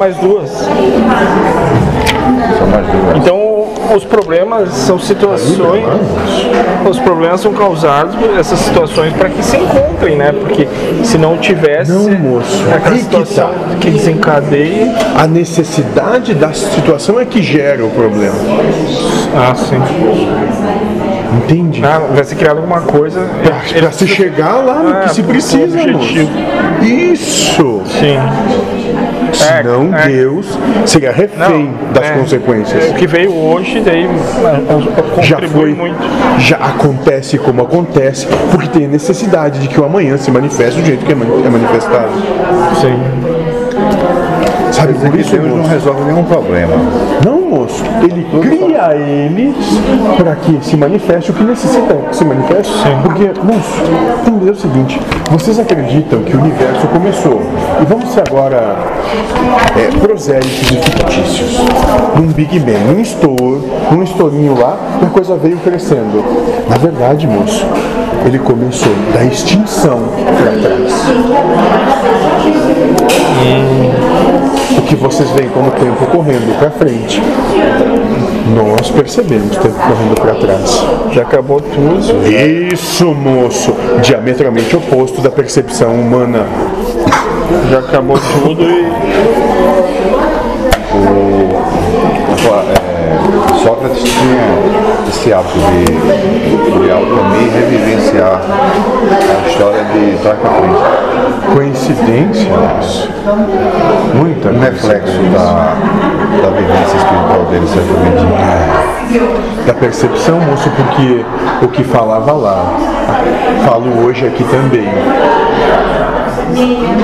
mais 0.00 0.16
duas. 0.16 0.48
São 0.50 0.66
mais 2.68 2.86
duas. 2.86 3.16
Então 3.18 3.68
os 3.94 4.04
problemas 4.04 4.70
são 4.70 4.98
situações, 4.98 5.84
os 6.88 6.98
problemas 7.00 7.40
são 7.42 7.52
causados 7.52 8.14
por 8.14 8.30
essas 8.38 8.58
situações 8.60 9.12
para 9.12 9.28
que 9.28 9.42
se 9.44 9.58
encontrem, 9.58 10.16
né? 10.16 10.32
Porque 10.32 10.66
se 11.04 11.18
não 11.18 11.36
tivesse 11.36 11.92
Não, 11.92 12.08
moço. 12.18 12.64
aquela 12.74 12.94
Aí 12.94 12.98
que 12.98 13.04
situação 13.04 13.48
tá. 13.48 13.76
que 13.78 13.90
desencadeia. 13.90 14.90
A 15.18 15.26
necessidade 15.26 16.32
da 16.32 16.52
situação 16.54 17.20
é 17.20 17.26
que 17.26 17.42
gera 17.42 17.84
o 17.84 17.90
problema. 17.90 18.36
Ah, 19.36 19.54
sim. 19.54 19.76
Entende? 21.44 21.84
Ah, 21.84 22.00
vai 22.14 22.24
ser 22.24 22.36
criado 22.36 22.56
alguma 22.56 22.80
coisa. 22.80 23.20
Para 23.78 23.92
se 23.92 24.06
chegar 24.06 24.64
lá 24.64 24.76
no 24.82 24.88
Ah, 24.90 25.00
que 25.02 25.14
se 25.14 25.22
precisa, 25.22 25.76
moço. 25.88 26.14
Isso! 26.82 27.82
Sim. 27.98 28.16
Senão 29.62 29.94
é. 29.96 30.08
Deus 30.08 30.58
seria 30.86 31.12
refém 31.12 31.72
das 31.92 32.04
é. 32.10 32.12
consequências. 32.14 32.90
O 32.90 32.94
que 32.94 33.06
veio 33.06 33.34
hoje 33.34 33.80
daí 33.80 34.04
é, 34.04 35.22
já 35.22 35.36
contribui 35.36 35.74
foi, 35.74 35.74
muito. 35.74 35.98
já 36.38 36.56
acontece 36.56 37.38
como 37.38 37.62
acontece, 37.62 38.26
porque 38.50 38.68
tem 38.68 38.86
a 38.86 38.88
necessidade 38.88 39.58
de 39.60 39.68
que 39.68 39.80
o 39.80 39.84
amanhã 39.84 40.16
se 40.16 40.30
manifeste 40.30 40.80
do 40.80 40.86
jeito 40.86 41.04
que 41.04 41.12
é 41.12 41.14
mani- 41.14 41.46
é 41.46 41.48
manifestado. 41.50 42.10
Sim. 42.80 42.98
Sabe, 44.72 44.94
por 44.94 45.10
que 45.10 45.20
isso, 45.20 45.36
Deus 45.36 45.48
não 45.56 45.66
resolve 45.66 46.04
nenhum 46.04 46.24
problema. 46.24 46.74
não, 47.24 47.39
ele 48.04 48.26
cria 48.40 48.94
eles 48.94 49.56
para 50.16 50.36
que 50.36 50.58
se 50.62 50.76
manifeste 50.76 51.30
o 51.30 51.34
que 51.34 51.44
necessita 51.44 51.94
que 51.94 52.16
se 52.16 52.24
manifeste. 52.24 52.72
Porque, 53.02 53.24
moço, 53.42 53.82
tem 54.24 54.34
que 54.34 54.38
dizer 54.40 54.50
o 54.50 54.56
seguinte: 54.56 55.00
vocês 55.30 55.58
acreditam 55.58 56.22
que 56.22 56.36
o 56.36 56.40
universo 56.40 56.86
começou, 56.88 57.42
e 57.80 57.84
vamos 57.84 58.10
ser 58.10 58.24
agora 58.28 58.76
é, 59.76 59.98
prosélitos 59.98 60.70
e 60.70 60.76
fictícios, 60.76 61.58
num 62.16 62.28
Big 62.28 62.58
Bang, 62.60 62.84
num 62.92 63.00
estouro, 63.00 63.64
num 63.90 64.02
estourinho 64.02 64.58
lá, 64.58 64.76
e 65.02 65.06
a 65.06 65.08
coisa 65.08 65.36
veio 65.36 65.58
crescendo. 65.58 66.24
Na 66.68 66.76
verdade, 66.76 67.26
moço, 67.26 67.66
ele 68.24 68.38
começou 68.38 68.92
da 69.12 69.24
extinção 69.24 70.00
para 70.36 70.52
trás. 70.60 71.10
O 75.00 75.04
vocês 75.04 75.30
veem 75.30 75.48
como 75.48 75.70
tempo 75.70 76.04
correndo 76.08 76.58
para 76.58 76.70
frente, 76.72 77.22
nós 78.54 78.90
percebemos 78.90 79.56
o 79.56 79.60
tempo 79.60 79.74
correndo 79.76 80.14
para 80.20 80.34
trás. 80.34 80.84
Já 81.12 81.22
acabou 81.22 81.58
tudo. 81.58 82.28
Isso, 82.28 83.06
moço, 83.14 83.74
diametralmente 84.02 84.76
oposto 84.76 85.22
da 85.22 85.30
percepção 85.30 85.94
humana. 85.94 86.44
Já 87.70 87.78
acabou 87.78 88.18
tudo 88.42 88.62
e. 88.62 88.90
É, 92.50 93.64
Sócrates 93.64 94.02
tinha 94.02 95.08
esse 95.08 95.32
hábito 95.32 95.58
de, 95.58 95.84
de 95.84 96.88
dormir 96.88 97.50
revivenciar 97.54 98.42
história 99.60 99.84
de. 99.84 100.16
Coincidência? 101.54 102.50
Muita 104.14 104.48
Um 104.50 104.60
reflexo 104.60 105.18
da, 105.32 105.74
da 106.40 106.50
vivência 106.50 106.96
espiritual 106.96 107.44
dele, 107.50 107.66
certamente. 107.66 108.24
da 109.66 109.74
percepção, 109.74 110.40
moço, 110.40 110.70
porque 110.70 111.24
o 111.62 111.68
que 111.68 111.84
falava 111.84 112.32
lá, 112.32 112.72
falo 113.66 114.06
hoje 114.06 114.26
aqui 114.26 114.44
também. 114.44 114.88